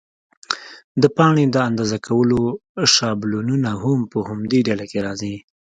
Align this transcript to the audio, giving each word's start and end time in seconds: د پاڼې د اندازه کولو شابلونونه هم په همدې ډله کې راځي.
د 1.01 1.03
پاڼې 1.15 1.45
د 1.51 1.57
اندازه 1.69 1.97
کولو 2.07 2.39
شابلونونه 2.95 3.69
هم 3.83 3.99
په 4.11 4.17
همدې 4.29 4.59
ډله 4.67 4.85
کې 4.91 4.99
راځي. 5.07 5.35